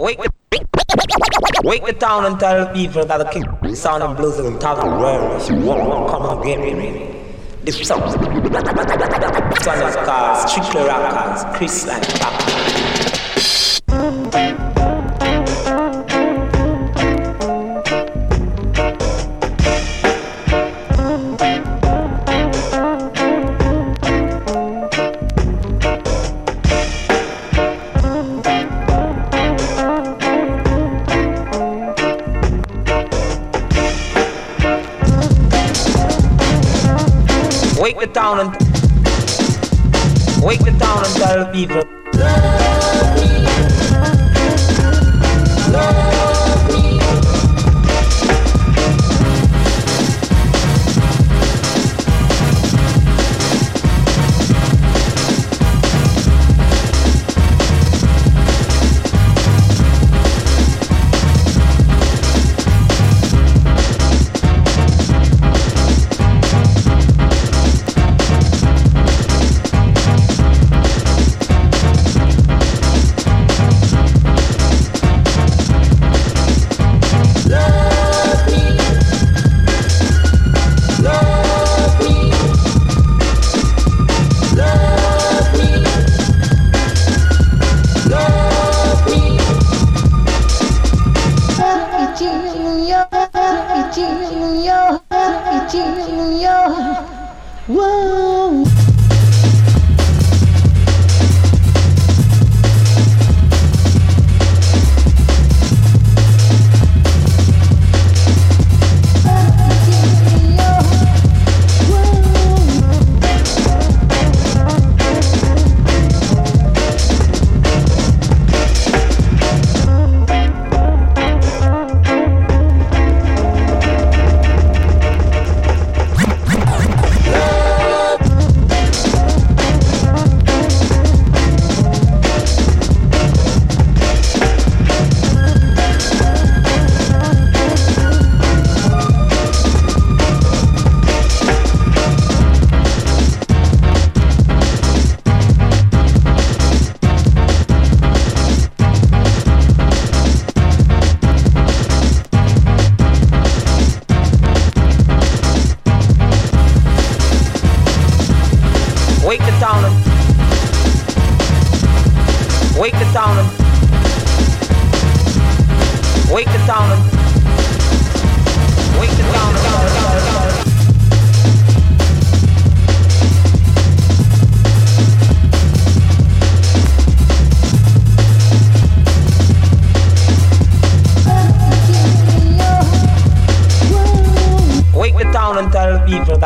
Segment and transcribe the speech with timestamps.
[0.00, 0.32] Wake the,
[1.84, 4.90] the town and tell the people that the king sound and blues on of the
[4.96, 5.42] world.
[5.42, 5.50] If
[6.08, 7.22] come and get me.
[7.64, 13.09] This song, one is called Strictly Rockers, Chris like Papa.
[38.20, 38.52] Wake the town and
[40.44, 41.89] wake the town and tell the people.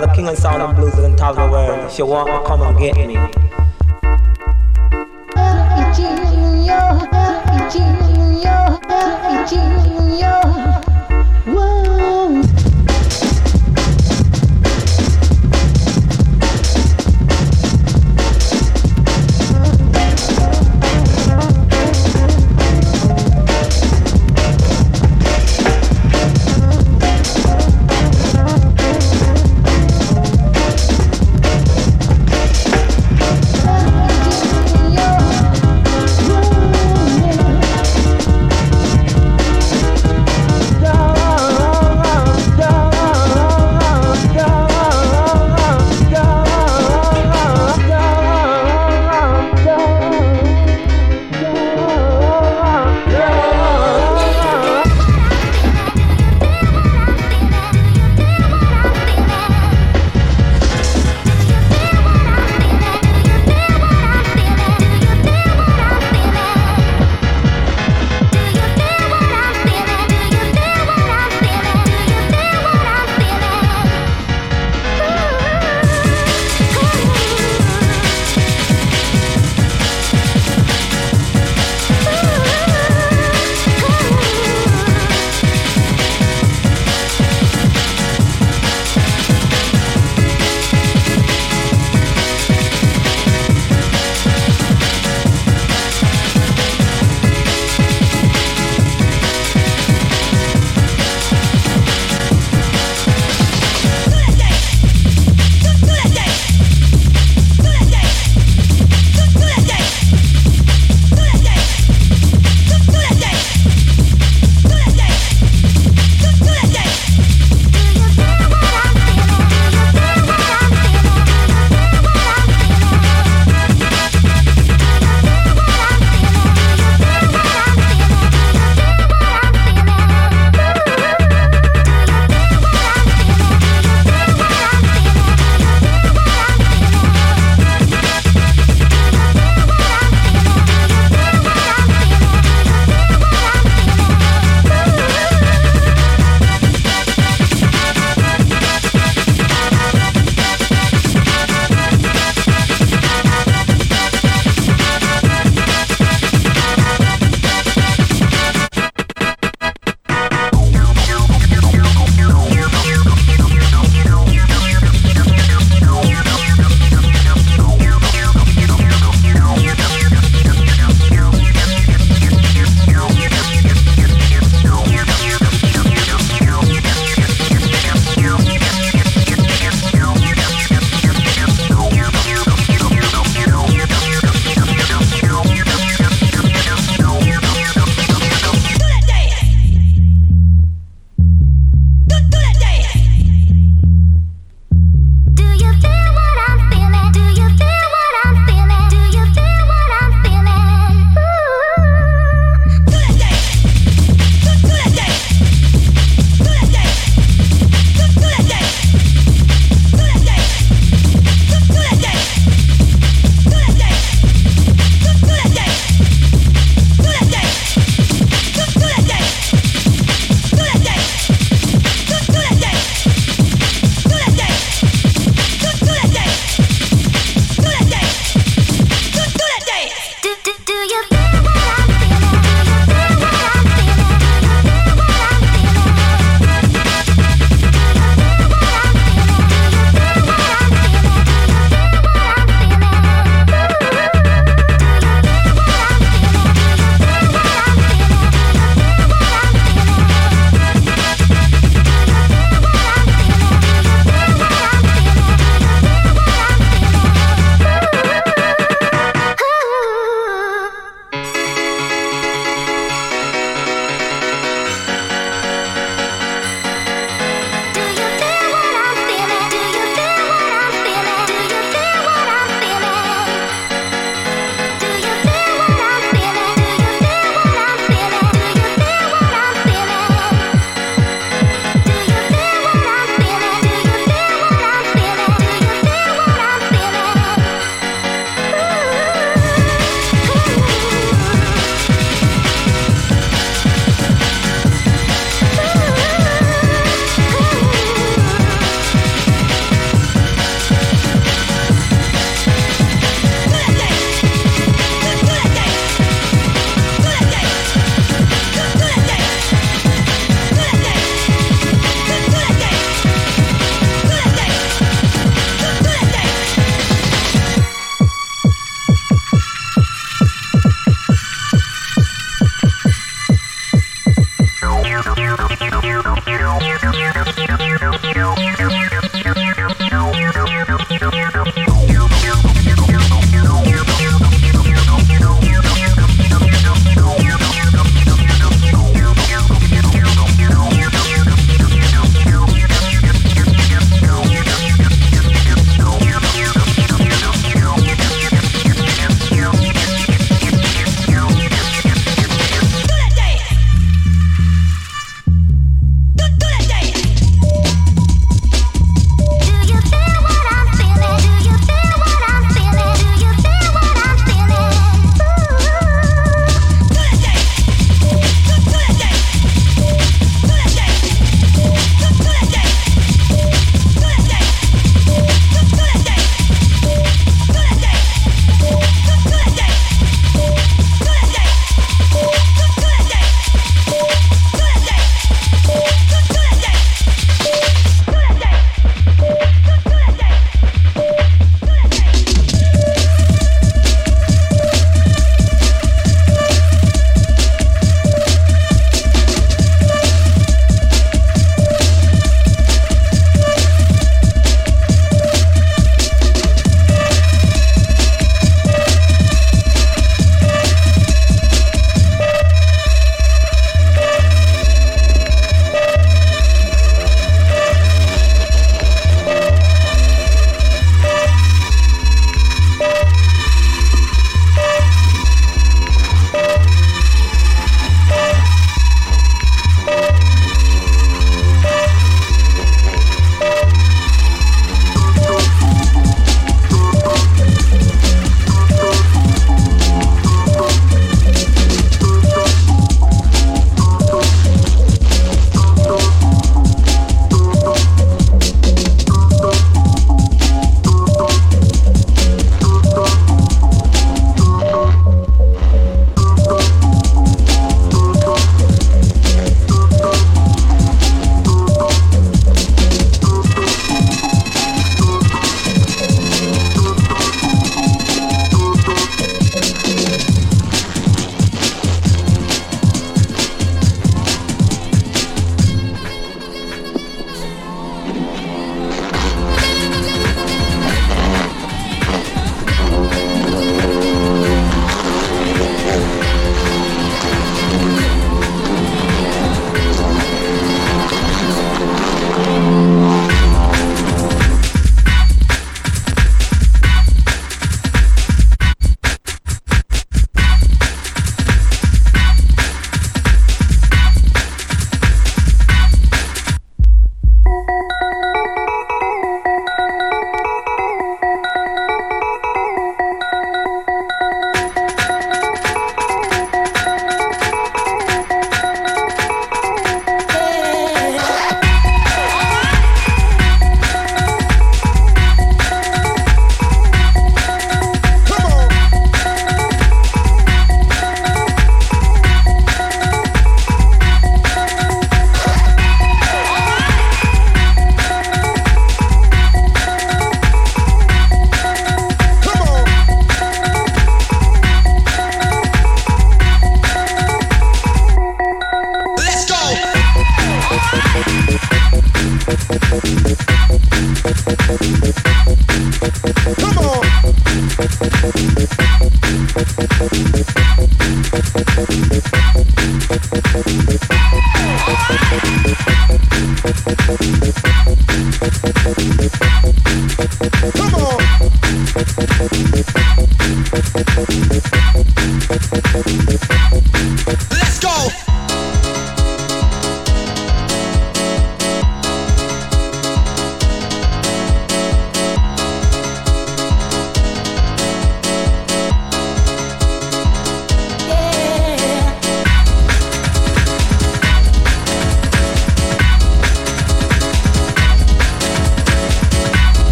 [0.00, 1.90] the king of sound blues and top of the world.
[1.90, 3.16] If you want come and get me.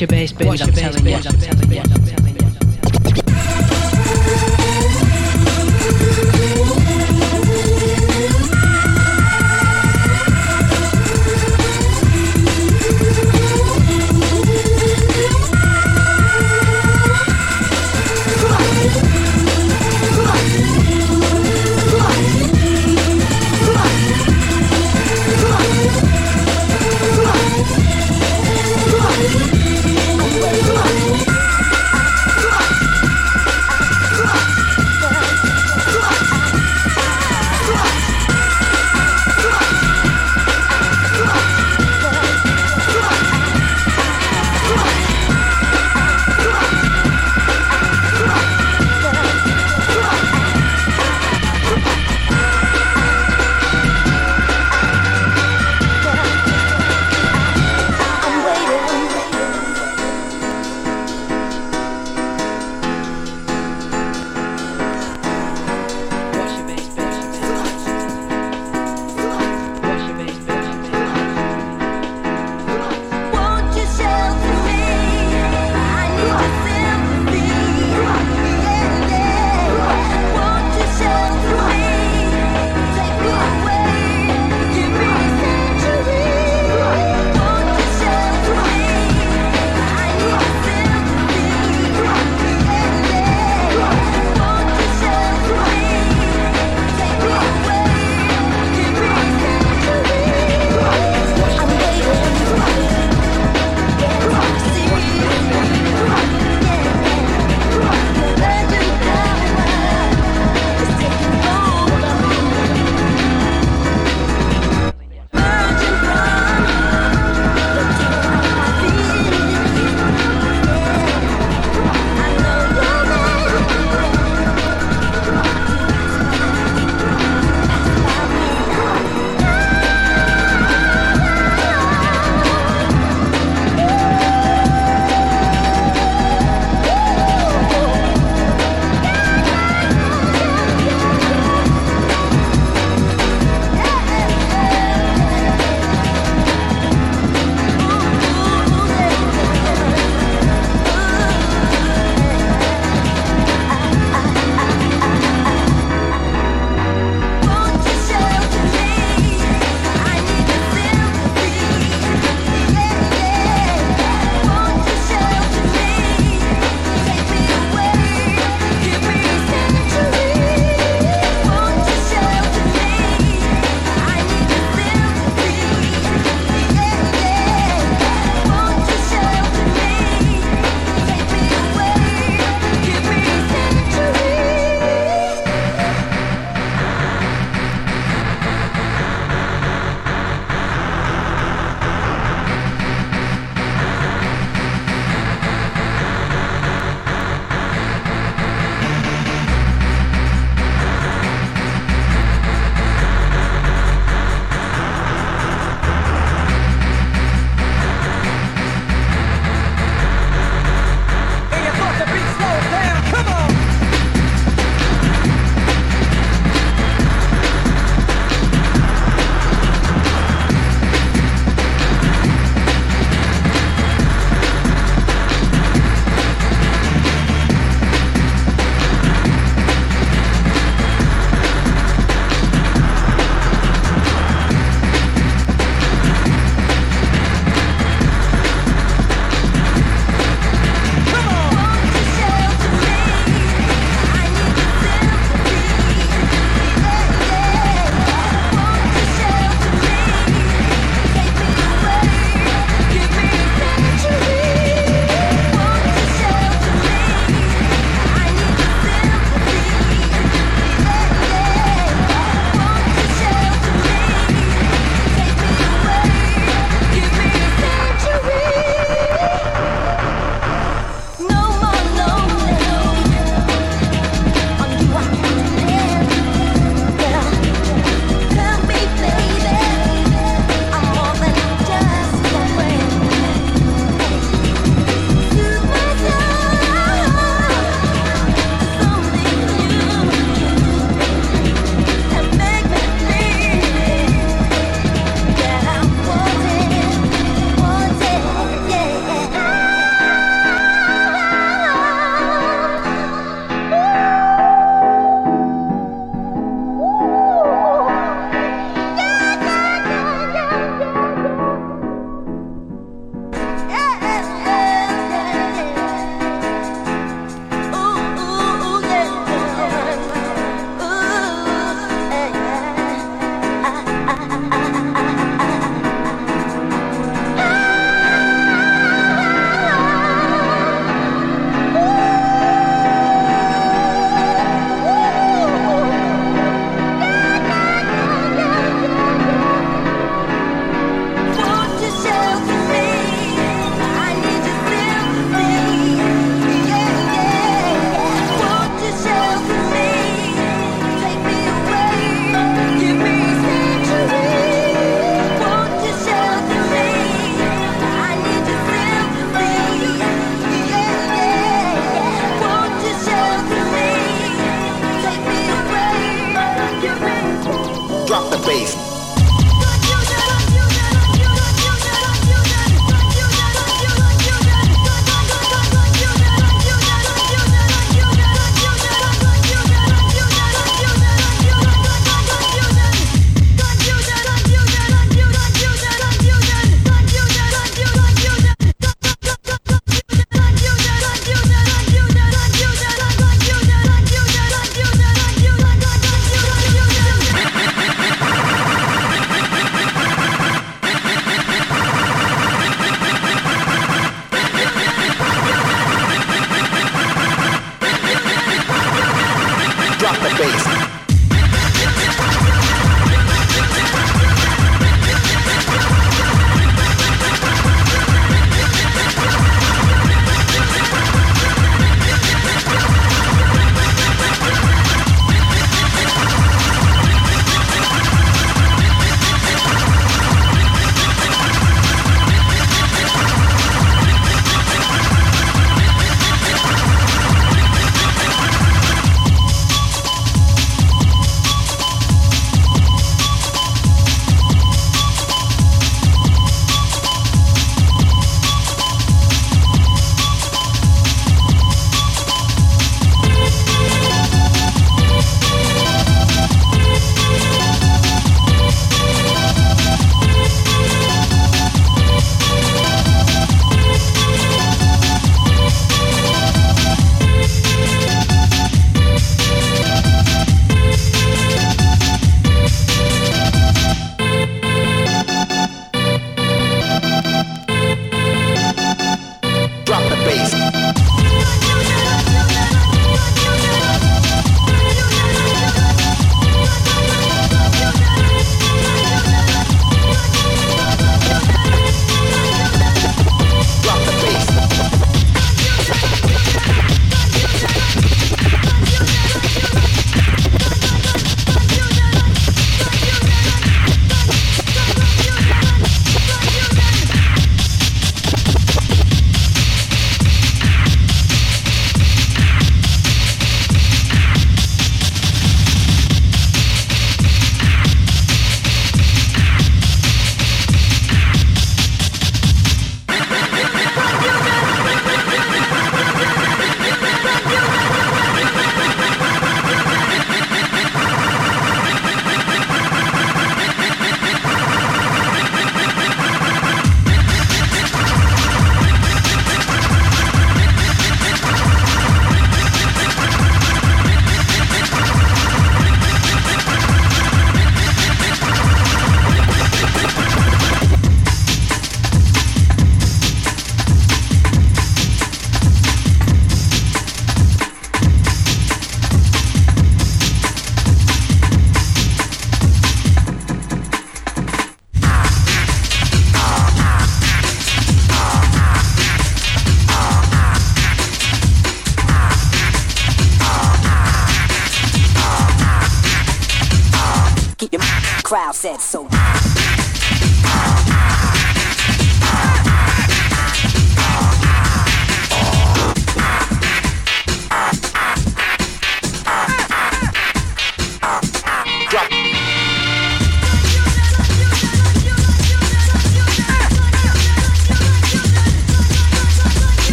[0.00, 0.97] your bass, binge, I'm telling you.